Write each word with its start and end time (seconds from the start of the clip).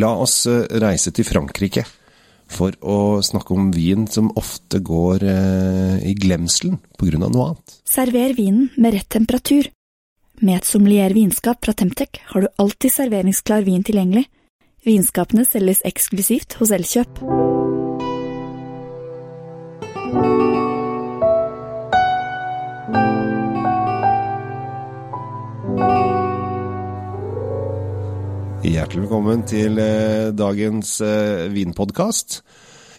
La 0.00 0.14
oss 0.16 0.46
eh, 0.48 0.64
reise 0.80 1.12
til 1.12 1.26
Frankrike 1.28 1.84
for 2.52 2.76
å 2.80 3.20
snakke 3.24 3.54
om 3.56 3.70
vin 3.72 4.06
som 4.08 4.30
ofte 4.40 4.80
går 4.84 5.24
eh, 5.24 5.96
i 6.08 6.14
glemselen 6.16 6.78
pga. 6.98 7.18
noe 7.20 7.52
annet. 7.52 7.78
Server 7.84 8.32
vinen 8.36 8.70
med 8.76 8.96
rett 8.96 9.08
temperatur. 9.12 9.68
Med 10.40 10.60
et 10.60 10.68
sommelier 10.68 11.12
vinskap 11.14 11.60
fra 11.64 11.74
Temtec 11.76 12.22
har 12.32 12.44
du 12.44 12.48
alltid 12.58 12.92
serveringsklar 12.96 13.68
vin 13.68 13.84
tilgjengelig. 13.84 14.26
Vinskapene 14.82 15.44
selges 15.46 15.84
eksklusivt 15.86 16.56
hos 16.58 16.72
Elkjøp. 16.74 17.20
Hjertelig 28.92 29.08
velkommen 29.08 29.42
til 29.48 29.78
eh, 29.80 30.34
dagens 30.36 30.88
eh, 31.00 31.46
vinpodkast. 31.48 32.34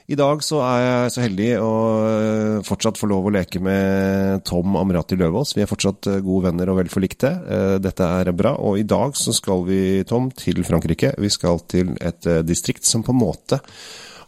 I 0.09 0.17
dag 0.17 0.41
så 0.41 0.63
er 0.65 0.79
jeg 0.81 1.11
så 1.13 1.21
heldig 1.21 1.49
å 1.61 1.75
eh, 2.07 2.55
fortsatt 2.65 2.97
få 2.97 3.11
lov 3.11 3.29
å 3.29 3.33
leke 3.35 3.61
med 3.61 4.41
Tom 4.49 4.73
Amrati 4.79 5.13
Løvaas. 5.21 5.51
Vi 5.53 5.61
er 5.61 5.69
fortsatt 5.69 6.09
gode 6.25 6.47
venner 6.47 6.73
og 6.73 6.79
vel 6.79 6.89
forlikte. 6.89 7.29
Dette 7.77 8.09
er 8.09 8.33
bra. 8.33 8.55
Og 8.65 8.81
i 8.81 8.87
dag 8.89 9.13
så 9.21 9.37
skal 9.37 9.61
vi, 9.69 10.01
Tom, 10.09 10.33
til 10.33 10.65
Frankrike. 10.65 11.13
Vi 11.21 11.29
skal 11.29 11.61
til 11.69 11.93
et 12.01 12.25
distrikt 12.41 12.89
som 12.89 13.05
på 13.05 13.13
en 13.13 13.21
måte 13.21 13.61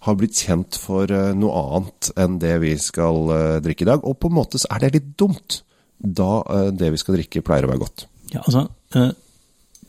har 0.06 0.22
blitt 0.22 0.38
kjent 0.46 0.78
for 0.78 1.10
noe 1.10 1.66
annet 1.66 2.14
enn 2.14 2.38
det 2.46 2.60
vi 2.62 2.78
skal 2.78 3.26
drikke 3.66 3.88
i 3.88 3.94
dag. 3.96 4.06
Og 4.06 4.20
på 4.22 4.30
en 4.30 4.38
måte 4.38 4.62
så 4.62 4.70
er 4.70 4.86
det 4.86 5.00
litt 5.00 5.16
dumt, 5.18 5.64
da 5.98 6.44
det 6.70 6.94
vi 6.94 7.02
skal 7.02 7.18
drikke 7.24 7.42
pleier 7.42 7.66
å 7.66 7.74
være 7.74 7.88
godt. 7.88 8.12
Ja, 8.36 8.46
altså, 8.46 8.68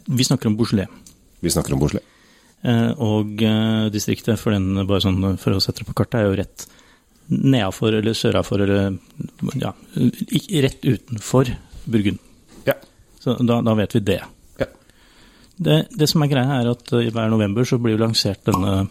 vi 0.09 0.25
snakker 0.25 0.49
om 0.49 0.57
Beaujolais. 0.57 1.05
Vi 1.41 1.53
snakker 1.53 1.77
om 1.77 1.83
Beaujolais. 1.83 2.13
Eh, 2.67 2.91
og 3.03 3.43
eh, 3.45 3.87
distriktet, 3.95 4.41
for, 4.41 4.55
den, 4.57 4.87
bare 4.89 5.05
sånn, 5.05 5.37
for 5.41 5.57
å 5.57 5.63
sette 5.63 5.83
det 5.83 5.91
på 5.91 5.97
kartet, 5.99 6.21
er 6.21 6.31
jo 6.31 6.39
rett 6.41 6.67
nedafor 7.27 7.97
eller 7.99 8.15
sørafor 8.15 8.63
eller 8.63 8.99
ja, 9.59 9.73
rett 10.63 10.85
utenfor 10.87 11.51
Burgund. 11.91 12.23
Ja. 12.67 12.77
Så 13.23 13.35
da, 13.43 13.61
da 13.67 13.75
vet 13.79 13.97
vi 13.97 14.03
det. 14.07 14.21
Ja. 14.63 14.69
det. 15.57 15.81
Det 15.91 16.09
som 16.11 16.23
er 16.23 16.31
greia, 16.33 16.61
er 16.61 16.73
at 16.73 16.95
eh, 16.95 17.11
hver 17.11 17.31
november 17.33 17.67
så 17.69 17.81
blir 17.83 17.97
jo 17.97 18.05
lansert 18.05 18.47
denne 18.49 18.87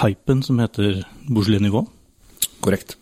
hypen 0.00 0.42
som 0.44 0.60
heter 0.62 1.04
Beaujolais 1.28 1.62
Nivå. 1.64 1.84
Korrekt. 2.64 2.96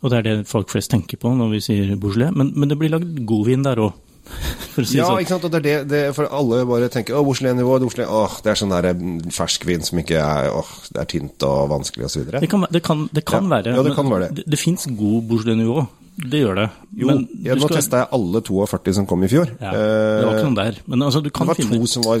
Og 0.00 0.12
det 0.12 0.20
er 0.20 0.26
det 0.26 0.48
folk 0.48 0.70
flest 0.72 0.92
tenker 0.92 1.20
på 1.20 1.32
når 1.36 1.54
vi 1.54 1.64
sier 1.64 1.96
Beaujolais. 1.96 2.34
Men, 2.36 2.52
men 2.56 2.70
det 2.70 2.78
blir 2.80 2.92
lagd 2.92 3.22
god 3.28 3.48
vin 3.48 3.66
der 3.66 3.82
òg, 3.82 3.96
for 4.74 4.82
å 4.82 4.86
si 4.88 4.98
Ja, 4.98 5.06
sånn. 5.08 5.20
ikke 5.22 5.34
sant, 5.34 5.44
og 5.48 5.52
det 5.54 5.60
er 5.60 5.66
det, 5.66 5.76
det 5.90 6.00
For 6.16 6.28
alle 6.30 6.62
bare 6.68 6.88
tenker 6.92 7.16
åh, 7.18 7.26
Oslo-nivå, 7.32 7.78
Oslo, 7.86 8.06
Åh, 8.06 8.38
det 8.44 8.52
er 8.54 8.60
sånn 8.60 8.74
der 8.74 8.90
mm, 8.96 9.30
ferskvin 9.34 9.82
som 9.86 10.00
ikke 10.02 10.18
er 10.22 10.50
Åh, 10.54 10.70
det 10.94 11.02
er 11.04 11.10
tynt 11.14 11.46
og 11.48 11.68
vanskelig 11.72 12.10
videre. 12.16 12.40
Det 12.44 12.50
kan, 12.50 12.66
det 12.70 12.82
kan, 12.86 13.06
det 13.12 13.24
kan 13.28 13.44
Ja, 13.48 13.56
være. 13.56 13.76
ja, 13.78 13.82
det 13.86 13.94
kan 13.98 14.10
være 14.12 14.28
det. 14.30 14.42
Det, 14.42 14.50
det 14.56 14.60
fins 14.60 14.86
god 14.90 15.26
Beaujolais-nivå. 15.30 15.86
Det 16.20 16.40
gjør 16.42 16.54
det. 16.58 16.64
Jo, 17.00 17.06
Men 17.08 17.20
ja, 17.42 17.54
nå 17.56 17.64
skal- 17.64 17.76
testa 17.78 18.00
jeg 18.02 18.08
alle 18.12 18.40
42 18.44 18.92
som 18.94 19.06
kom 19.08 19.22
i 19.24 19.28
fjor. 19.32 19.48
Ja, 19.60 19.70
det 19.72 20.24
var 20.26 20.34
ikke 20.36 20.44
noen 20.50 20.56
der. 20.58 20.76
Men 20.86 21.02
altså, 21.06 21.22
du 21.24 21.30
kan 21.30 21.46
det 21.46 21.52
var 21.54 21.60
finne 21.62 21.78
to 21.80 21.86
som 21.88 22.02
var 22.04 22.18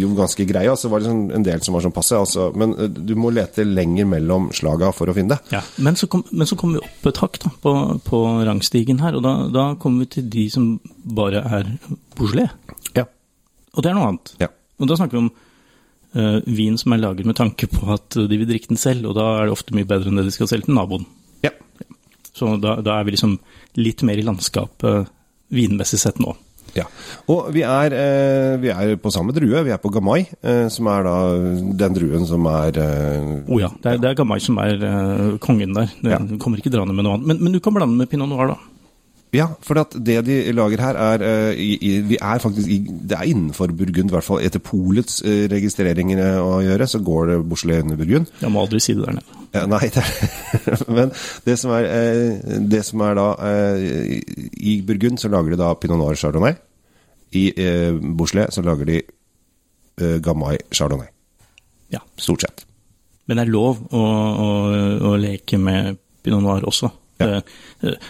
jo 0.00 0.08
ganske 0.18 0.46
greie, 0.48 0.70
og 0.72 0.78
så 0.80 0.90
var 0.90 0.98
det 1.00 1.06
sånn 1.12 1.30
en 1.36 1.42
del 1.46 1.60
som 1.62 1.74
var 1.74 1.84
sånn 1.84 1.94
passe. 1.94 2.16
Altså. 2.18 2.48
Men 2.58 2.74
eh, 2.74 2.88
du 2.88 3.14
må 3.14 3.30
lete 3.30 3.62
lenger 3.64 4.04
mellom 4.10 4.50
slaga 4.56 4.90
for 4.92 5.06
å 5.06 5.14
finne 5.14 5.36
det. 5.36 5.52
ja. 5.54 5.62
Men 5.78 5.94
så 5.94 6.08
kom, 6.08 6.24
men 6.32 6.46
så 6.50 6.56
kom 6.58 6.72
vi 6.74 6.82
opp 6.82 7.06
et 7.12 7.16
hakk 7.22 7.38
da, 7.44 7.50
på, 7.62 7.74
på 8.04 8.22
rangstigen 8.48 8.98
her, 9.00 9.14
og 9.14 9.22
da, 9.22 9.34
da 9.54 9.66
kommer 9.78 10.06
vi 10.06 10.06
til 10.18 10.28
de 10.28 10.48
som 10.50 10.80
bare 11.04 11.44
er 11.46 11.70
Beaujolais. 12.16 12.50
Ja. 12.96 13.04
Og 13.76 13.82
det 13.84 13.90
er 13.92 13.94
noe 13.94 14.08
annet. 14.10 14.34
Ja. 14.40 14.48
Og 14.80 14.88
da 14.90 14.96
snakker 14.98 15.12
vi 15.20 15.22
om 15.26 15.30
eh, 16.16 16.40
vin 16.50 16.76
som 16.80 16.92
er 16.96 16.98
laget 17.04 17.26
med 17.28 17.36
tanke 17.38 17.68
på 17.70 17.86
at 17.94 18.16
de 18.16 18.36
vil 18.40 18.48
drikke 18.48 18.68
den 18.72 18.80
selv, 18.80 19.06
og 19.10 19.14
da 19.20 19.28
er 19.38 19.46
det 19.46 19.54
ofte 19.54 19.76
mye 19.76 19.86
bedre 19.88 20.10
enn 20.10 20.16
det 20.18 20.26
de 20.26 20.34
skal 20.34 20.48
selge 20.50 20.66
til 20.68 20.74
naboen. 20.78 21.06
Så 22.36 22.56
da, 22.60 22.76
da 22.84 22.98
er 22.98 23.06
vi 23.08 23.16
liksom 23.16 23.38
litt 23.80 24.04
mer 24.04 24.20
i 24.20 24.26
landskapet 24.26 25.08
vinmessig 25.56 26.00
sett 26.02 26.20
nå. 26.20 26.34
Ja. 26.76 26.84
Og 27.32 27.48
vi 27.54 27.62
er, 27.64 27.94
eh, 27.96 28.56
vi 28.60 28.70
er 28.72 28.96
på 29.00 29.12
samme 29.14 29.32
drue. 29.36 29.64
Vi 29.64 29.72
er 29.72 29.80
på 29.80 29.92
Gamay, 29.92 30.26
eh, 30.42 30.68
som 30.72 30.88
er 30.92 31.06
da 31.06 31.16
den 31.82 31.96
druen 31.96 32.26
som 32.28 32.46
er 32.50 32.76
eh, 32.82 33.34
oh 33.48 33.60
ja, 33.62 33.70
det 33.82 33.94
er, 33.94 34.00
det 34.02 34.10
er 34.10 34.18
Gamay 34.20 34.42
som 34.44 34.58
er 34.60 35.38
kongen 35.40 35.76
der. 35.76 35.92
Du 36.02 36.10
Ja. 36.10 36.20
Kommer 36.38 36.60
ikke 36.60 36.72
draende 36.74 36.94
med 36.94 37.06
noe 37.06 37.16
annet. 37.16 37.26
Men, 37.26 37.44
men 37.44 37.52
du 37.52 37.60
kan 37.60 37.74
blande 37.74 37.96
med 37.96 38.10
pinot 38.10 38.28
noir, 38.28 38.52
da. 38.52 38.58
Ja, 39.34 39.48
for 39.60 39.80
at 39.80 39.92
det 40.06 40.20
de 40.24 40.36
lager 40.54 40.80
her 40.80 40.96
er 40.96 41.52
Vi 41.58 42.16
er 42.16 42.38
faktisk 42.40 42.68
i, 42.70 42.78
Det 42.78 43.18
er 43.18 43.26
innenfor 43.26 43.68
Burgund, 43.74 44.08
i 44.08 44.14
hvert 44.14 44.24
fall 44.24 44.40
etter 44.40 44.62
polets 44.62 45.18
registreringer 45.24 46.38
å 46.40 46.62
gjøre, 46.64 46.86
så 46.88 47.02
går 47.04 47.32
det 47.32 47.40
Beaujolais 47.48 47.82
under 47.82 47.96
Burgund. 47.96 48.30
Jeg 48.40 48.52
må 48.54 48.62
aldri 48.62 48.80
si 48.80 48.94
det 48.94 49.04
der 49.04 49.18
nede. 49.18 49.45
Ja, 49.56 49.64
nei, 49.70 49.88
det 49.94 50.02
er, 50.02 50.84
men 50.98 51.12
det 51.46 51.56
som 51.60 51.72
er, 51.76 51.88
eh, 51.88 52.60
det 52.70 52.82
som 52.86 53.02
er 53.06 53.16
da 53.18 53.26
eh, 53.48 54.20
I 54.60 54.78
Burgund 54.86 55.20
så 55.22 55.30
lager 55.32 55.54
de 55.54 55.60
da 55.60 55.72
Pinot 55.80 56.00
Noir 56.00 56.18
Chardonnay. 56.18 56.56
I 57.36 57.48
eh, 57.52 57.92
Beaujolais 57.96 58.54
så 58.54 58.64
lager 58.66 58.88
de 58.88 59.00
eh, 59.02 60.16
Gamay 60.24 60.60
Chardonnay. 60.70 61.08
Ja. 61.94 62.02
Stort 62.20 62.46
sett. 62.46 62.66
Men 63.26 63.38
det 63.38 63.46
er 63.46 63.54
lov 63.54 63.82
å, 63.90 64.02
å, 64.02 64.50
å 65.10 65.16
leke 65.18 65.58
med 65.58 65.98
pinot 66.22 66.44
noir 66.44 66.66
også. 66.66 66.90
Ja. 67.18 67.40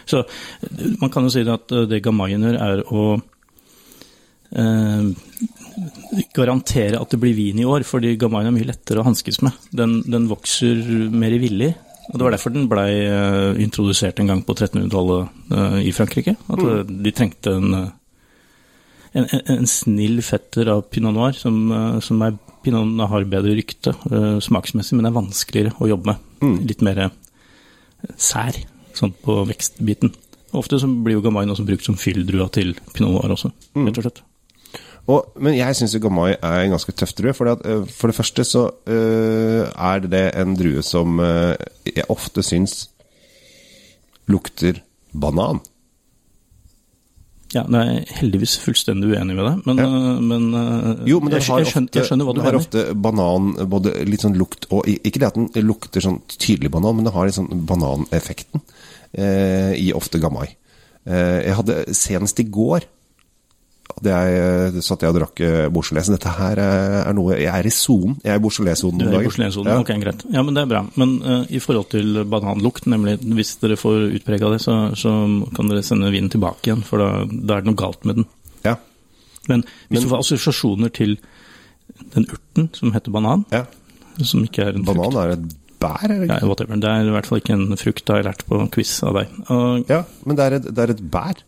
Så 0.08 0.24
man 1.00 1.12
kan 1.14 1.26
jo 1.26 1.30
si 1.32 1.44
at 1.46 1.72
det 1.88 2.02
Gamayen 2.04 2.42
gjør, 2.42 2.58
er 2.58 2.82
å 2.90 3.04
eh, 4.50 5.08
garantere 6.36 7.00
at 7.00 7.12
det 7.12 7.20
blir 7.20 7.36
vin 7.36 7.60
i 7.60 7.66
år, 7.68 7.84
fordi 7.86 8.14
Gamayen 8.20 8.50
er 8.50 8.56
mye 8.56 8.70
lettere 8.70 9.02
å 9.02 9.06
hanskes 9.06 9.40
med. 9.44 9.56
Den, 9.74 9.98
den 10.06 10.28
vokser 10.30 10.80
mer 11.12 11.34
i 11.34 11.40
villig. 11.42 11.74
Og 12.06 12.18
Det 12.18 12.24
var 12.24 12.34
derfor 12.36 12.54
den 12.54 12.68
blei 12.70 12.90
eh, 13.02 13.62
introdusert 13.62 14.20
en 14.22 14.30
gang 14.30 14.42
på 14.46 14.54
1300-tallet 14.54 15.54
eh, 15.58 15.78
i 15.90 15.94
Frankrike. 15.94 16.36
At 16.52 16.62
eh, 16.62 16.82
de 16.86 17.12
trengte 17.14 17.54
en, 17.58 17.78
en, 19.16 19.26
en, 19.56 19.66
snill 19.70 20.22
fetter 20.22 20.70
av 20.70 20.84
pinot 20.92 21.16
noir, 21.16 21.34
som, 21.38 21.58
som 22.04 22.26
er 22.26 22.38
Pinot 22.66 22.98
har 23.06 23.22
bedre 23.30 23.52
rykte 23.54 23.92
smaksmessig, 24.42 24.96
men 24.98 25.06
er 25.06 25.12
vanskeligere 25.14 25.70
å 25.78 25.86
jobbe 25.86 26.10
med. 26.10 26.64
Litt 26.66 26.80
mer 26.82 26.98
sær, 28.18 28.58
sånn 28.90 29.12
på 29.22 29.36
vekstbiten. 29.46 30.10
Ofte 30.58 30.80
så 30.82 30.90
blir 30.90 31.14
jo 31.14 31.22
Gamay 31.22 31.46
også 31.46 31.62
brukt 31.68 31.86
som 31.86 31.94
fylldrua 32.00 32.48
til 32.50 32.74
pinot 32.90 33.14
noir 33.14 33.36
også, 33.36 33.52
rett 33.78 34.00
og 34.02 34.08
slett. 34.08 34.25
Og, 35.06 35.36
men 35.38 35.54
jeg 35.54 35.76
syns 35.78 35.94
Gamai 36.02 36.32
er 36.34 36.64
en 36.64 36.74
ganske 36.74 36.92
tøff 36.98 37.12
drue. 37.14 37.34
For, 37.36 37.52
eh, 37.54 37.86
for 37.94 38.10
det 38.10 38.18
første 38.18 38.46
så 38.46 38.64
uh, 38.90 39.62
er 39.70 40.02
det 40.02 40.24
en 40.34 40.56
drue 40.58 40.82
som 40.82 41.20
uh, 41.22 41.54
jeg 41.86 42.06
ofte 42.12 42.42
syns 42.42 42.88
lukter 44.26 44.82
banan. 45.14 45.62
Ja, 47.54 47.62
nå 47.70 47.78
er 47.78 47.92
jeg 47.92 48.16
heldigvis 48.18 48.56
fullstendig 48.58 49.12
uenig 49.14 49.36
med 49.38 49.46
deg, 49.46 49.60
men, 49.68 49.78
Ja. 49.78 49.86
men, 50.18 50.48
Jo, 51.06 51.20
men 51.22 51.30
den 51.30 51.38
jeg, 51.38 51.46
har 51.46 51.60
jeg, 51.62 51.68
skjønner, 51.70 51.86
ofte, 51.86 52.00
jeg 52.00 52.08
skjønner 52.08 52.26
hva 52.26 52.34
du 52.34 52.40
den 52.40 52.44
har 52.48 52.56
mener. 52.56 52.64
ofte 52.66 52.82
banan, 53.06 53.52
både 53.70 53.92
litt 54.10 54.24
sånn 54.26 54.34
lukt 54.36 54.66
og 54.74 54.90
Ikke 54.90 55.22
det 55.22 55.28
at 55.30 55.38
den 55.38 55.68
lukter 55.68 56.02
sånn 56.02 56.18
tydelig 56.34 56.72
banan, 56.74 56.98
men 56.98 57.06
den 57.06 57.14
har 57.14 57.30
litt 57.30 57.38
sånn 57.38 57.62
bananeffekten 57.70 58.64
eh, 59.14 59.78
i 59.78 59.92
ofte 59.94 60.18
gamai. 60.20 60.48
Eh, 61.06 61.46
jeg 61.46 61.56
hadde 61.60 61.78
senest 61.94 62.42
i 62.42 62.48
går 62.50 62.90
hadde 63.96 64.12
jeg, 64.12 64.40
eh, 64.76 64.80
satt 64.84 65.02
jeg 65.04 65.12
og 65.12 65.16
drakk 65.16 65.40
eh, 65.40 65.68
Beaujolais. 65.72 66.10
Dette 66.12 66.32
her 66.36 66.60
eh, 66.60 66.96
er 67.08 67.14
noe 67.16 67.36
Jeg 67.38 67.48
er 67.52 67.68
i 67.68 67.72
sonen. 67.72 68.16
Jeg 68.22 68.34
er 68.34 68.40
i 68.40 68.42
Beaujolais-sonen 68.44 69.00
om 69.06 69.14
dagen. 69.14 69.54
Ja. 69.64 69.78
ok, 69.80 69.92
greit. 70.02 70.24
Ja, 70.34 70.42
men 70.44 70.56
det 70.58 70.64
er 70.66 70.70
bra. 70.70 70.82
Men 71.00 71.14
uh, 71.24 71.44
i 71.48 71.60
forhold 71.64 71.88
til 71.94 72.20
bananlukt, 72.28 72.86
nemlig 72.92 73.16
hvis 73.24 73.54
dere 73.62 73.78
får 73.80 74.10
utprega 74.18 74.50
det, 74.52 74.60
så, 74.64 74.76
så 74.98 75.14
kan 75.56 75.72
dere 75.72 75.84
sende 75.86 76.12
vinen 76.12 76.28
tilbake 76.32 76.68
igjen, 76.70 76.84
for 76.84 77.00
da, 77.00 77.08
da 77.26 77.56
er 77.56 77.64
det 77.64 77.70
noe 77.72 77.80
galt 77.80 78.04
med 78.08 78.20
den. 78.20 78.28
Ja. 78.66 78.76
Men 79.48 79.64
hvis 79.64 80.00
Men- 80.00 80.04
du 80.04 80.12
får 80.12 80.24
assosiasjoner 80.26 80.92
til 80.92 81.16
den 82.12 82.26
urten 82.28 82.68
som 82.76 82.92
heter 82.92 83.14
banan, 83.14 83.46
ja. 83.54 83.64
som 84.20 84.44
ikke 84.44 84.66
er 84.68 84.74
en 84.76 84.84
frukt 84.84 85.00
Banan 85.00 85.20
er 85.22 85.34
et 85.38 85.50
bær, 85.80 86.04
er 86.04 86.18
det 86.20 86.28
Ja, 86.34 86.40
whatever. 86.44 86.76
Det 86.80 86.88
er 86.92 87.08
i 87.08 87.12
hvert 87.16 87.26
fall 87.28 87.40
ikke 87.40 87.56
en 87.56 87.76
frukt, 87.80 88.08
har 88.12 88.20
jeg 88.20 88.28
lært 88.28 88.44
på 88.48 88.60
quiz 88.76 88.92
av 89.06 89.16
deg. 89.22 89.36
Og, 89.48 89.84
Ja, 89.88 90.02
men 90.26 90.36
det 90.36 90.44
er 90.50 90.60
et, 90.60 90.68
det 90.74 90.84
er 90.84 90.92
et 90.98 91.04
bær. 91.10 91.40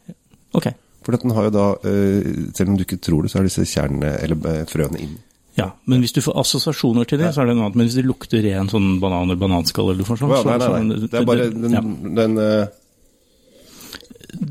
ok. 0.56 0.72
For 1.08 1.16
den 1.16 1.32
har 1.32 1.46
jo 1.48 1.50
da, 1.54 1.66
eh, 1.88 2.26
selv 2.52 2.68
om 2.68 2.76
du 2.76 2.82
ikke 2.84 2.98
tror 3.00 3.24
det, 3.24 3.30
så 3.32 3.38
er 3.40 3.46
disse 3.48 3.64
kjernene, 3.64 4.10
eller 4.20 4.36
eh, 4.50 4.64
frøene 4.68 5.00
inn. 5.00 5.14
Ja, 5.56 5.70
men 5.88 6.02
hvis 6.04 6.12
du 6.12 6.20
får 6.20 6.36
assosiasjoner 6.38 7.08
til 7.08 7.18
det, 7.18 7.30
så 7.34 7.40
er 7.42 7.48
det 7.48 7.54
noe 7.56 7.64
annet. 7.66 7.78
Men 7.80 7.88
hvis 7.88 7.96
det 7.96 8.04
lukter 8.06 8.44
ren 8.44 8.68
sånn 8.70 9.00
banan 9.00 9.24
eller 9.24 9.40
bananskall 9.40 9.88
eller 9.94 10.04
noe 10.04 10.18
sånt, 10.20 10.36
ja, 10.36 10.42
nei, 10.44 10.58
nei, 10.60 10.68
så- 10.68 10.84
nei. 10.84 11.08
Det 11.08 11.18
er 11.22 11.24
bare 11.30 11.48
den, 11.50 11.72
ja. 11.72 11.80
den 12.20 12.36
uh... 12.38 12.66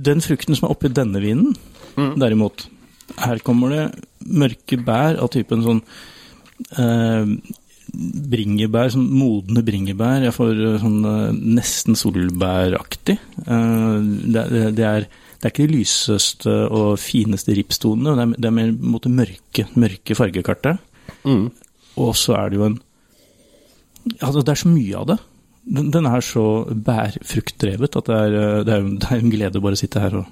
Den 0.10 0.20
frukten 0.26 0.58
som 0.58 0.68
er 0.68 0.74
oppi 0.74 0.90
denne 0.94 1.22
vinen, 1.22 1.54
Mm. 1.98 2.12
derimot, 2.22 2.68
her 3.18 3.40
kommer 3.46 3.70
det 3.74 3.86
mørke 4.26 4.78
bær 4.86 5.18
av 5.22 5.30
typen 5.34 5.64
sånn 5.66 5.80
eh, 6.78 7.26
bringebær, 7.94 8.92
sånn 8.94 9.08
modne 9.16 9.64
bringebær. 9.66 10.26
Jeg 10.28 10.36
får 10.36 10.58
eh, 10.58 10.80
sånn 10.82 10.98
eh, 11.08 11.38
nesten 11.58 11.98
solbæraktig. 12.00 13.18
Eh, 13.46 13.94
det, 14.26 14.44
det, 14.52 14.64
det, 14.80 14.88
er, 14.88 15.08
det 15.08 15.48
er 15.48 15.54
ikke 15.54 15.68
de 15.68 15.78
lyseste 15.80 16.58
og 16.68 16.98
fineste 17.02 17.56
ripstonene, 17.58 18.18
det 18.18 18.26
er, 18.26 18.36
det 18.38 18.52
er 18.52 18.58
mer 18.60 18.76
mot 18.96 19.04
det 19.04 19.14
mørke, 19.14 19.70
mørke 19.80 20.18
fargekartet. 20.18 20.84
mm. 21.24 21.48
og 22.04 22.14
så 22.20 22.36
er 22.42 22.52
det 22.52 22.62
jo 22.62 22.68
en 22.72 22.84
Altså, 24.24 24.40
det 24.40 24.54
er 24.54 24.60
så 24.62 24.70
mye 24.72 24.96
av 24.96 25.08
det. 25.10 25.16
Den, 25.68 25.90
den 25.92 26.06
er 26.08 26.22
så 26.24 26.64
bærfruktdrevet 26.72 27.98
at 28.00 28.08
det 28.08 28.16
er, 28.16 28.36
det, 28.64 28.72
er, 28.72 28.86
det 29.04 29.10
er 29.12 29.20
en 29.20 29.34
glede 29.34 29.60
å 29.60 29.64
bare 29.66 29.76
sitte 29.76 30.00
her 30.00 30.16
og, 30.22 30.30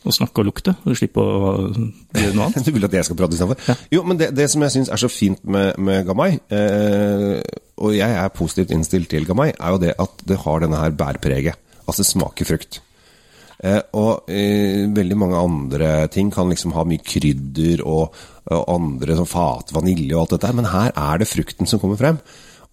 og 0.00 0.14
snakke 0.16 0.40
og 0.40 0.48
lukte, 0.48 0.74
og 0.80 0.96
slippe 0.96 1.20
å 1.20 1.54
gjøre 1.68 2.34
noe 2.36 2.46
annet. 2.46 2.64
Du 2.66 2.72
vil 2.72 2.86
at 2.86 2.94
jeg 2.96 3.08
skal 3.08 3.18
prate 3.18 3.36
istedenfor? 3.36 3.80
Jo, 3.92 4.04
men 4.08 4.20
det, 4.20 4.30
det 4.36 4.46
som 4.52 4.64
jeg 4.64 4.74
syns 4.76 4.92
er 4.92 5.00
så 5.02 5.10
fint 5.12 5.42
med, 5.44 5.74
med 5.76 6.06
Gamai, 6.08 6.30
eh, 6.56 7.40
og 7.80 7.96
jeg 7.96 8.20
er 8.22 8.36
positivt 8.36 8.72
innstilt 8.76 9.10
til 9.12 9.28
Gamai, 9.28 9.50
er 9.52 9.74
jo 9.74 9.82
det 9.82 9.96
at 10.00 10.24
det 10.28 10.40
har 10.44 10.64
denne 10.64 10.80
her 10.80 10.96
bærpreget. 10.96 11.60
Altså 11.84 12.00
det 12.04 12.10
smaker 12.12 12.48
frukt. 12.48 12.80
Eh, 13.60 13.80
og 14.00 14.30
eh, 14.32 14.86
veldig 14.88 15.18
mange 15.20 15.40
andre 15.40 15.90
ting 16.12 16.30
kan 16.32 16.48
liksom 16.48 16.72
ha 16.78 16.86
mye 16.88 17.04
krydder 17.04 17.82
og, 17.84 18.16
og 18.48 18.70
andre 18.72 19.18
som 19.18 19.28
fat, 19.28 19.74
vanilje 19.76 20.14
og 20.14 20.22
alt 20.22 20.38
dette, 20.38 20.54
men 20.56 20.70
her 20.72 20.94
er 20.96 21.20
det 21.20 21.28
frukten 21.28 21.68
som 21.68 21.82
kommer 21.82 22.00
frem. 22.00 22.22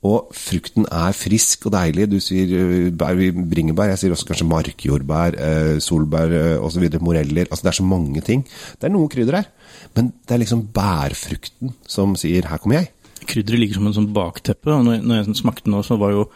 Og 0.05 0.29
frukten 0.37 0.85
er 0.93 1.15
frisk 1.17 1.65
og 1.65 1.73
deilig. 1.73 2.05
Du 2.11 2.19
sier 2.21 2.51
eh, 2.53 2.89
bær, 2.93 3.17
bringebær, 3.49 3.89
jeg 3.91 4.01
sier 4.03 4.13
også 4.13 4.27
kanskje 4.29 4.49
markjordbær, 4.49 5.37
eh, 5.41 5.71
solbær 5.81 6.35
eh, 6.37 6.53
osv. 6.61 6.85
Moreller. 7.01 7.49
Altså 7.49 7.65
det 7.65 7.71
er 7.71 7.79
så 7.79 7.87
mange 7.87 8.21
ting. 8.25 8.43
Det 8.77 8.87
er 8.87 8.93
noe 8.93 9.09
krydder 9.09 9.39
her, 9.39 9.49
men 9.97 10.11
det 10.21 10.35
er 10.35 10.43
liksom 10.43 10.67
bærfrukten 10.75 11.73
som 11.89 12.15
sier 12.15 12.45
'her 12.45 12.61
kommer 12.61 12.81
jeg'. 12.81 12.91
Krydderet 13.27 13.59
ligger 13.59 13.75
som 13.75 13.87
en 13.87 13.93
sånn 13.93 14.13
bakteppe, 14.13 14.71
og 14.71 14.85
når 14.85 15.25
jeg, 15.25 15.35
smakte 15.35 15.65
den 15.65 15.73
nå, 15.73 15.81
så 15.83 15.97
var 15.97 16.11
jo 16.11 16.29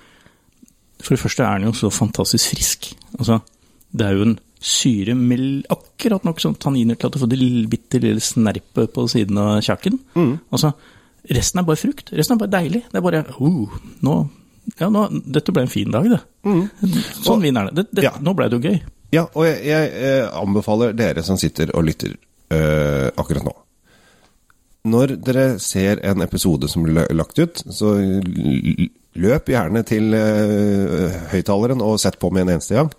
For 1.01 1.15
det 1.15 1.23
første 1.23 1.43
er 1.43 1.57
den 1.57 1.65
jo 1.65 1.73
så 1.73 1.89
fantastisk 1.89 2.53
frisk. 2.53 2.93
Altså, 3.17 3.39
det 3.91 4.05
er 4.05 4.11
jo 4.13 4.21
en 4.21 4.39
syre 4.61 5.15
med 5.15 5.65
akkurat 5.67 6.23
nok 6.23 6.37
sånn 6.39 6.59
tanniner 6.61 6.93
til 6.93 7.07
at 7.07 7.13
du 7.13 7.17
får 7.17 7.29
det 7.31 7.69
bitte 7.71 7.97
lille 7.97 8.21
snerpet 8.21 8.93
på 8.93 9.07
siden 9.09 9.35
av 9.41 9.63
kjaken. 9.65 9.97
Altså, 10.51 10.73
resten 11.29 11.61
er 11.61 11.67
bare 11.67 11.79
frukt. 11.79 12.13
Resten 12.17 12.35
er 12.35 12.41
bare 12.43 12.53
deilig. 12.55 12.85
Det 12.91 12.99
er 12.99 13.05
bare 13.05 13.23
uh, 13.37 13.75
nå, 14.01 14.15
ja, 14.77 14.89
nå, 14.93 15.05
Dette 15.25 15.53
ble 15.53 15.65
en 15.65 15.71
fin 15.71 15.91
dag, 15.93 16.07
det. 16.09 16.21
Sånn 17.21 17.43
vinner 17.43 17.69
det. 17.69 17.81
det, 17.81 17.87
det 17.97 18.07
Ja. 18.07 18.15
Nå 18.21 18.33
ble 18.37 18.49
det 18.49 18.59
jo 18.59 18.71
gøy. 18.71 18.81
Ja, 19.11 19.25
og 19.27 19.43
jeg, 19.43 19.59
jeg 19.67 19.89
jeg, 19.91 20.27
anbefaler 20.39 20.93
dere 20.95 21.23
som 21.27 21.39
sitter 21.39 21.73
og 21.75 21.83
lytter 21.89 22.13
øh, 22.15 23.09
akkurat 23.19 23.43
nå. 23.47 23.55
Når 24.91 25.17
dere 25.21 25.45
ser 25.61 25.99
en 26.07 26.23
episode 26.23 26.69
som 26.71 26.85
blir 26.85 27.03
lagt 27.13 27.37
ut, 27.37 27.59
så 27.69 27.91
løp 29.21 29.51
gjerne 29.51 29.83
til 29.85 30.15
øh, 30.17 31.17
høyttaleren 31.33 31.83
og 31.85 31.99
sett 32.01 32.17
på 32.21 32.31
med 32.33 32.47
en 32.47 32.55
eneste 32.55 32.79
gang. 32.79 32.93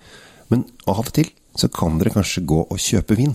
Men 0.53 0.67
av 0.87 1.01
og 1.01 1.11
til 1.17 1.33
så 1.59 1.69
kan 1.73 1.99
dere 2.01 2.13
kanskje 2.15 2.45
gå 2.49 2.61
og 2.63 2.81
kjøpe 2.81 3.17
vin. 3.19 3.35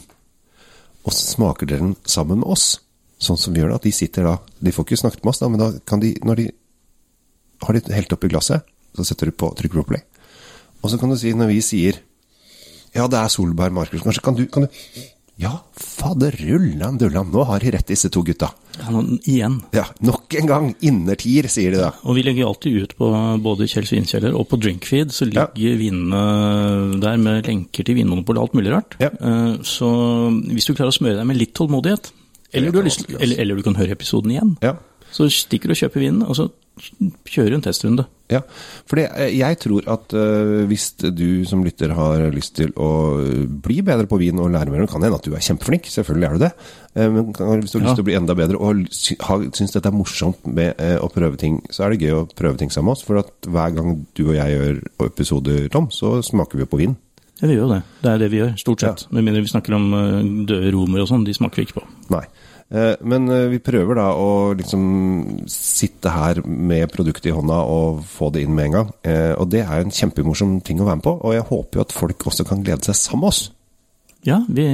Og 1.04 1.14
så 1.14 1.34
smaker 1.34 1.70
dere 1.70 1.86
den 1.86 1.98
sammen 2.06 2.44
med 2.44 2.52
oss. 2.54 2.78
Sånn 3.20 3.38
som 3.42 3.54
vi 3.54 3.62
gjør 3.62 3.70
det. 3.74 3.76
At 3.82 3.88
de 3.88 3.92
sitter 3.92 4.24
da 4.28 4.36
De 4.62 4.72
får 4.72 4.86
ikke 4.86 5.00
snakket 5.02 5.24
med 5.26 5.32
oss, 5.34 5.40
da, 5.42 5.48
men 5.50 5.60
da 5.60 5.72
kan 5.90 6.00
de 6.04 6.14
Når 6.22 6.36
de 6.36 6.48
har 7.66 7.74
det 7.74 7.90
helt 7.96 8.14
oppi 8.14 8.30
glasset, 8.30 8.62
så 8.96 9.04
setter 9.06 9.32
du 9.32 9.32
på, 9.34 9.50
trykker 9.58 9.82
på 9.82 9.88
play. 9.90 10.04
Og 10.84 10.92
så 10.92 11.00
kan 11.02 11.10
du 11.10 11.18
si, 11.18 11.32
når 11.34 11.48
vi 11.50 11.62
sier 11.66 11.98
ja, 12.96 13.08
det 13.10 13.18
er 13.20 13.28
Solberg 13.30 13.74
Markus. 13.74 14.02
Kanskje 14.02 14.22
kan 14.24 14.36
du, 14.38 14.46
kan 14.50 14.64
du 14.66 14.70
Ja, 15.38 15.52
faderullan 15.76 16.98
dullan, 16.98 17.30
nå 17.34 17.44
har 17.46 17.60
de 17.62 17.72
rett, 17.76 17.86
disse 17.92 18.10
to 18.14 18.24
gutta. 18.26 18.48
Ja, 18.80 18.90
nå, 18.94 19.02
igjen. 19.30 19.60
Ja, 19.76 19.84
nok 20.06 20.34
en 20.40 20.48
gang. 20.50 20.70
Innertier, 20.86 21.46
sier 21.52 21.74
de 21.76 21.82
da. 21.84 21.92
Og 22.10 22.18
vi 22.18 22.24
legger 22.26 22.48
alltid 22.48 22.78
ut 22.86 22.96
på 22.98 23.10
både 23.44 23.68
Kjells 23.70 23.92
vinkjeller 23.94 24.34
og 24.38 24.48
på 24.50 24.58
Drinkfeed, 24.62 25.14
så 25.14 25.28
Ja. 25.32 25.48
ligger 25.54 25.78
vinene 25.78 27.00
der 27.02 27.18
med 27.18 27.46
lenker 27.46 27.84
til 27.86 27.96
Vinmonopolet 28.00 28.38
og 28.42 28.48
alt 28.50 28.54
mulig 28.58 28.72
rart. 28.74 28.96
Ja. 29.00 29.10
Eh, 29.10 29.58
Så 29.62 29.90
hvis 30.54 30.66
du 30.66 30.74
klarer 30.74 30.90
å 30.94 30.98
smøre 30.98 31.18
deg 31.18 31.26
med 31.28 31.38
litt 31.38 31.54
tålmodighet, 31.54 32.12
eller 32.54 32.72
du, 32.72 32.82
lyst, 32.82 33.06
eller, 33.20 33.40
eller 33.40 33.56
du 33.56 33.64
kan 33.64 33.76
høre 33.76 33.92
episoden 33.98 34.32
igjen, 34.32 34.58
Ja. 34.64 34.76
så 35.12 35.28
stikker 35.32 35.68
du 35.68 35.76
og 35.76 35.82
kjøper 35.84 36.00
vinen, 36.04 36.24
og 36.24 36.36
så 36.36 36.50
kjører 37.26 37.50
du 37.50 37.56
en 37.58 37.62
testrunde. 37.66 38.04
Ja, 38.30 38.42
for 38.86 39.00
eh, 39.00 39.32
jeg 39.40 39.58
tror 39.64 39.86
at 39.90 40.14
øh, 40.14 40.66
hvis 40.70 40.92
du 41.00 41.44
som 41.48 41.64
lytter 41.66 41.94
har 41.96 42.28
lyst 42.30 42.54
til 42.60 42.70
å 42.78 42.90
bli 43.64 43.80
bedre 43.82 44.06
på 44.06 44.20
vin 44.20 44.38
og 44.44 44.52
lære 44.54 44.70
mer, 44.70 44.84
det 44.84 44.90
kan 44.92 45.02
hende 45.02 45.16
at 45.18 45.26
du 45.26 45.34
er 45.34 45.42
kjempeflink, 45.42 45.88
selvfølgelig 45.90 46.28
er 46.28 46.34
du 46.38 46.44
det, 46.46 46.52
Eh, 46.98 47.12
men 47.14 47.28
hvis 47.30 47.72
du 47.72 47.78
har 47.80 47.86
Ja. 47.86 47.90
lyst 47.92 47.96
til 48.00 48.04
å 48.04 48.08
bli 48.08 48.16
enda 48.18 48.34
bedre 48.34 48.58
og 48.58 48.88
sy 48.92 49.14
syns 49.54 49.72
dette 49.76 49.86
er 49.86 49.94
morsomt 49.94 50.48
med 50.50 50.80
eh, 50.82 50.98
å 50.98 51.10
prøve 51.14 51.38
ting, 51.38 51.60
så 51.70 51.84
er 51.86 51.92
det 51.94 52.02
gøy 52.08 52.14
å 52.24 52.28
prøve 52.36 52.58
ting 52.58 52.72
sammen 52.74 52.90
med 52.90 52.98
oss, 52.98 53.04
for 53.06 53.20
at 53.22 53.30
hver 53.46 53.76
gang 53.76 54.06
du 54.18 54.24
og 54.30 54.34
jeg 54.36 54.56
gjør 54.56 54.80
episoder, 55.06 55.68
Tom, 55.70 55.92
så 55.94 56.24
smaker 56.26 56.58
vi 56.58 56.66
jo 56.66 56.72
på 56.72 56.80
vin. 56.82 56.96
Ja, 57.42 57.48
vi 57.48 57.54
gjør 57.56 57.68
jo 57.68 57.74
det. 57.76 57.82
Det 58.02 58.12
er 58.12 58.18
det 58.24 58.30
vi 58.34 58.38
gjør, 58.42 58.54
stort 58.58 58.82
sett. 58.82 59.06
Med 59.14 59.24
mindre 59.28 59.42
vi 59.46 59.52
snakker 59.52 59.76
om 59.78 59.88
eh, 59.94 60.22
døde 60.50 60.72
romer 60.74 61.04
og 61.04 61.10
sånn, 61.12 61.26
de 61.28 61.34
smaker 61.38 61.62
vi 61.62 61.68
ikke 61.68 61.80
på. 61.80 61.84
Nei. 62.16 62.24
Eh, 62.74 62.96
Men 63.08 63.30
eh, 63.32 63.46
vi 63.52 63.60
prøver 63.64 63.96
da 63.96 64.08
å 64.18 64.30
liksom 64.58 64.88
sitte 65.48 66.10
her 66.12 66.42
med 66.46 66.90
produktet 66.92 67.30
i 67.30 67.36
hånda 67.36 67.60
og 67.70 68.02
få 68.10 68.32
det 68.34 68.42
inn 68.44 68.56
med 68.58 68.66
en 68.72 68.76
gang. 68.80 68.90
Og 69.38 69.46
det 69.54 69.62
er 69.68 69.84
en 69.86 69.94
kjempemorsom 69.94 70.58
ting 70.66 70.82
å 70.82 70.88
være 70.90 71.00
med 71.00 71.06
på, 71.06 71.14
og 71.22 71.36
jeg 71.38 71.46
håper 71.52 71.80
jo 71.80 71.86
at 71.86 71.96
folk 71.96 72.26
også 72.32 72.44
kan 72.50 72.66
glede 72.66 72.84
seg 72.90 72.96
sammen 73.00 73.24
med 73.28 73.36
oss. 73.36 73.44
Ja, 74.28 74.42
vi, 74.50 74.66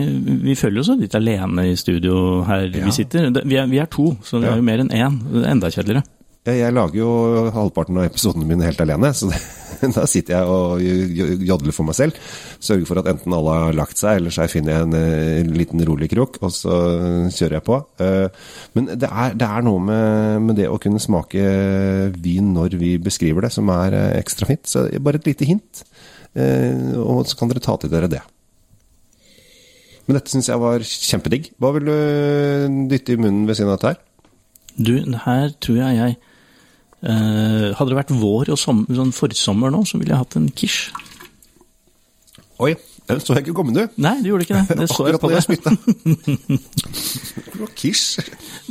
vi 0.47 0.55
føler 0.57 0.79
oss 0.81 0.89
litt 0.97 1.13
alene 1.19 1.67
i 1.69 1.75
studio 1.77 2.41
her 2.47 2.63
Ja. 2.71 2.85
vi 2.87 2.91
sitter. 2.95 3.27
Vi 3.43 3.57
er, 3.59 3.67
vi 3.69 3.77
er 3.83 3.85
to, 3.91 4.15
så 4.25 4.39
vi 4.39 4.47
Ja. 4.47 4.53
er 4.55 4.61
jo 4.63 4.65
mer 4.65 4.79
enn 4.81 4.89
én. 4.89 5.19
Det 5.29 5.43
er 5.43 5.51
enda 5.51 5.69
kjedeligere. 5.69 6.03
Jeg, 6.43 6.57
jeg 6.59 6.75
lager 6.75 6.97
jo 6.99 7.09
halvparten 7.55 7.97
av 8.01 8.09
episodene 8.09 8.43
mine 8.49 8.65
helt 8.67 8.81
alene, 8.83 9.13
så 9.15 9.29
det, 9.31 9.37
da 9.95 10.03
sitter 10.09 10.33
jeg 10.35 10.49
og 10.51 10.81
jodler 11.47 11.75
for 11.75 11.87
meg 11.87 11.95
selv. 11.95 12.17
Sørger 12.63 12.89
for 12.89 12.99
at 12.99 13.07
enten 13.13 13.35
alle 13.35 13.53
har 13.61 13.77
lagt 13.77 13.99
seg, 14.01 14.19
eller 14.19 14.33
så 14.35 14.49
finner 14.51 14.73
jeg 14.75 14.87
en, 14.89 14.97
eh, 14.99 15.53
liten 15.55 15.83
rolig 15.87 16.09
krok, 16.11 16.41
og 16.43 16.51
så 16.51 16.75
kjører 17.31 17.55
jeg 17.61 17.65
på. 17.69 17.77
Eh, 18.03 18.49
Men 18.75 18.89
det 18.91 19.07
er, 19.07 19.37
det 19.39 19.47
er 19.47 19.63
noe 19.63 19.85
med, 19.87 20.41
med 20.49 20.59
det 20.59 20.67
å 20.67 20.79
kunne 20.83 20.99
smake 21.03 21.45
vin 22.19 22.51
når 22.57 22.75
vi 22.81 22.97
beskriver 22.99 23.47
det, 23.47 23.53
som 23.55 23.71
er 23.71 23.95
eh, 24.01 24.19
ekstra 24.19 24.49
fint. 24.51 24.67
Så 24.67 24.83
bare 24.99 25.21
et 25.23 25.31
lite 25.31 25.47
hint, 25.47 25.85
eh, 26.35 26.91
og 26.99 27.23
så 27.29 27.39
kan 27.39 27.51
dere 27.53 27.63
ta 27.63 27.77
til 27.79 27.93
dere 27.93 28.11
det. 28.11 28.21
Men 30.03 30.19
dette 30.19 30.35
syns 30.35 30.51
jeg 30.51 30.59
var 30.59 30.83
kjempedigg. 30.83 31.53
Hva 31.63 31.71
vil 31.77 31.87
du 31.87 31.95
dytte 32.91 33.15
i 33.15 33.19
munnen 33.23 33.47
ved 33.47 33.55
siden 33.55 33.71
av 33.71 33.79
dette 33.79 33.93
her? 33.93 34.03
Du, 34.75 34.95
her 35.23 35.51
tror 35.63 35.79
jeg 35.79 35.99
jeg 36.01 36.19
eh, 36.19 36.29
Hadde 37.03 37.89
det 37.91 37.97
vært 37.99 38.13
vår 38.15 38.53
og 38.55 38.59
som, 38.61 38.85
sånn 38.87 39.11
forsommer 39.15 39.73
nå, 39.73 39.83
så 39.89 39.99
ville 39.99 40.13
jeg 40.15 40.23
hatt 40.23 40.37
en 40.39 40.49
quiche. 40.55 40.93
Oi, 42.63 42.75
den 43.09 43.19
så 43.19 43.33
jeg 43.35 43.43
ikke 43.43 43.55
komme, 43.57 43.73
du. 43.75 43.81
Nei, 43.99 44.13
du 44.23 44.29
gjorde 44.29 44.45
ikke 44.45 44.59
det. 44.61 44.77
Det 44.83 44.87
så 44.93 45.07
jeg 45.09 45.19
på 45.19 45.31
jeg 45.33 45.43
deg. 45.65 46.63
Kish. 47.79 48.19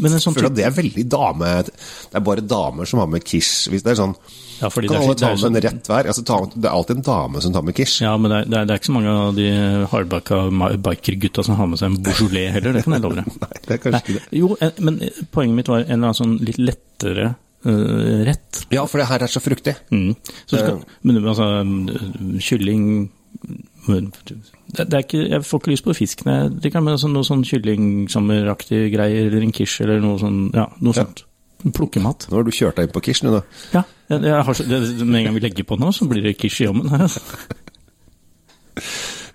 Men 0.00 0.14
en 0.16 0.22
sånn 0.22 0.34
Føler 0.36 0.48
at 0.48 0.56
det 0.56 0.64
er 0.64 0.72
veldig 0.76 1.04
dame... 1.12 1.50
Det 1.66 2.16
er 2.16 2.24
bare 2.24 2.44
damer 2.44 2.88
som 2.88 3.02
har 3.02 3.10
med 3.12 3.24
kish. 3.26 3.66
Hvis 3.72 3.84
det 3.84 3.92
er 3.92 3.98
sånn 4.00 4.14
Ja, 4.62 4.70
fordi 4.72 4.88
Kan 4.88 4.96
det 4.96 5.02
er, 5.02 5.08
alle 5.10 5.18
ta 5.20 5.30
med 5.34 5.42
sånn- 5.42 5.58
en 5.58 5.64
rett 5.66 5.90
hver? 5.90 6.08
Altså, 6.12 6.24
ta, 6.28 6.38
det 6.54 6.64
er 6.70 6.72
alltid 6.78 6.96
en 7.00 7.06
dame 7.10 7.42
som 7.44 7.52
tar 7.56 7.66
med 7.68 7.76
kish. 7.76 7.98
Ja, 8.04 8.14
men 8.20 8.32
det 8.32 8.40
er, 8.40 8.48
det 8.52 8.62
er, 8.62 8.80
ikke 8.80 8.90
så 8.92 8.96
mange 8.96 9.12
av 9.26 9.36
de 9.36 9.48
hardbacka 9.92 10.40
ma- 10.62 10.72
bikergutta 10.88 11.44
som 11.44 11.58
har 11.60 11.68
med 11.72 11.82
seg 11.82 11.90
en 11.92 12.00
Beaujolais 12.06 12.52
heller, 12.56 12.76
det 12.78 12.84
kan 12.86 12.96
jeg 12.96 13.04
love 13.04 13.20
deg. 13.20 13.26
Nei, 13.44 13.62
det 13.68 13.76
er 13.76 13.82
kanskje 13.84 14.02
ikke 14.06 14.18
det. 14.20 14.26
Jo, 14.40 14.52
eh, 14.62 14.72
men 14.88 15.00
eh, 15.08 15.22
poenget 15.34 15.58
mitt 15.60 15.72
var 15.72 15.82
en 15.84 15.88
eller 15.90 16.12
annen 16.12 16.20
sånn 16.22 16.36
litt 16.46 16.60
lettere 16.62 17.32
eh, 17.64 18.22
rett. 18.28 18.62
Ja, 18.74 18.84
for 18.86 19.02
det 19.02 19.08
her 19.10 19.24
er 19.24 19.32
så 19.32 19.42
fruktig. 19.42 19.74
Mm. 19.92 20.14
Så 20.46 20.58
skal, 20.58 20.80
men 21.02 21.20
altså, 21.24 21.48
mm, 21.64 22.38
kylling 22.42 23.10
det, 23.88 24.84
det 24.90 24.98
ikke, 25.04 25.20
Jeg 25.28 25.44
får 25.44 25.60
ikke 25.60 25.72
lyst 25.72 25.84
på 25.84 25.94
fisk 25.96 26.24
nei, 26.28 26.48
men 26.52 26.92
altså 26.92 27.08
noe 27.10 27.26
sånn 27.26 27.42
kyllingsammeraktige 27.48 28.92
greier, 28.92 29.26
eller 29.26 29.42
en 29.42 29.54
quiche, 29.54 29.82
eller 29.86 30.02
noe 30.04 30.20
sånn, 30.22 30.44
ja, 30.54 30.68
noe 30.80 30.94
Ja. 30.94 31.02
sånt. 31.04 31.24
Plukkemat. 31.62 32.26
Nå 32.30 32.40
har 32.40 32.42
du 32.42 32.50
kjørt 32.50 32.78
deg 32.78 32.88
inn 32.88 32.94
på 32.94 33.02
kish 33.06 33.22
nå, 33.22 33.36
da. 33.36 33.42
Ja, 33.72 33.82
jeg, 34.10 34.24
jeg 34.26 34.46
har, 34.48 34.62
det, 34.66 34.78
med 35.06 35.20
en 35.20 35.26
gang 35.28 35.36
vi 35.36 35.42
legger 35.44 35.66
på 35.68 35.78
nå, 35.78 35.92
så 35.94 36.08
blir 36.10 36.24
det 36.26 36.36
quiche 36.40 36.66
i 36.66 36.70
altså. 36.98 37.22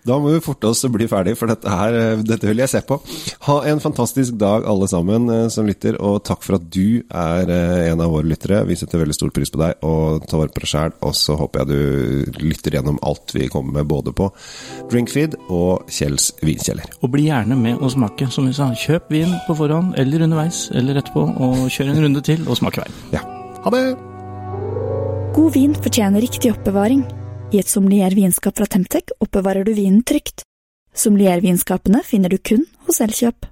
Da 0.08 0.16
må 0.22 0.32
vi 0.32 0.44
forte 0.44 0.70
oss 0.72 0.86
å 0.88 0.92
bli 0.92 1.08
ferdig, 1.10 1.36
for 1.40 1.52
dette 1.52 1.72
her, 1.72 1.96
eh, 1.96 2.22
dette 2.24 2.48
vil 2.48 2.62
jeg 2.62 2.72
se 2.72 2.82
på. 2.88 3.00
Ha 3.48 3.58
en 3.68 3.82
fantastisk 3.84 4.38
dag 4.40 4.64
alle 4.70 4.88
sammen 4.88 5.28
eh, 5.34 5.48
som 5.52 5.68
lytter, 5.68 5.98
og 6.00 6.22
takk 6.28 6.46
for 6.46 6.58
at 6.58 6.70
du 6.72 7.04
er 7.12 7.52
eh, 7.52 7.90
en 7.92 8.04
av 8.04 8.14
våre 8.14 8.30
lyttere. 8.30 8.64
Vi 8.70 8.78
setter 8.80 9.04
veldig 9.04 9.18
stor 9.18 9.34
pris 9.36 9.52
på 9.52 9.60
deg, 9.60 9.84
og 9.84 10.24
tar 10.30 10.42
vare 10.44 10.56
på 10.56 10.64
deg 10.64 10.72
sjæl. 10.72 10.96
Og 11.04 11.14
så 11.18 11.36
håper 11.40 11.66
jeg 11.66 11.68
du 11.74 12.40
lytter 12.46 12.80
gjennom 12.80 13.02
alt 13.08 13.36
vi 13.36 13.50
kommer 13.52 13.82
med, 13.82 13.90
både 13.92 14.16
på 14.16 14.30
Drinkfeed 14.92 15.36
og 15.50 15.92
Kjells 15.92 16.32
vinkjeller. 16.46 16.88
Og 17.02 17.12
bli 17.12 17.28
gjerne 17.28 17.60
med 17.60 17.84
å 17.84 17.92
smake, 17.92 18.32
som 18.32 18.48
vi 18.48 18.56
sa. 18.56 18.72
Kjøp 18.78 19.12
vin 19.12 19.36
på 19.48 19.60
forhånd, 19.60 19.98
eller 20.00 20.24
underveis, 20.24 20.68
eller 20.78 21.02
etterpå, 21.02 21.28
og 21.36 21.68
kjør 21.68 21.92
en 21.92 22.04
runde 22.08 22.24
til, 22.24 22.48
og 22.48 22.60
smak 22.62 22.80
i 22.80 22.86
vei. 22.86 22.92
Ja, 23.18 23.26
ha 23.66 23.76
det! 23.76 23.86
God 25.36 25.54
vin 25.54 25.76
fortjener 25.78 26.24
riktig 26.24 26.56
oppbevaring. 26.56 27.04
I 27.48 27.62
et 27.62 27.70
sommelier-vinskap 27.72 28.58
fra 28.60 28.66
Temtec 28.68 29.14
oppbevarer 29.24 29.64
du 29.64 29.72
vinen 29.72 30.02
trygt. 30.04 30.44
Sommelier-vinskapene 30.92 32.02
finner 32.04 32.34
du 32.34 32.42
kun 32.44 32.66
hos 32.88 33.00
Elkjøp. 33.06 33.48